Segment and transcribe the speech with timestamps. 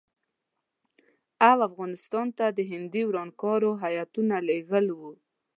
[1.49, 5.11] او افغانستان ته د هندي ورانکارو هیاتونه لېږل وو.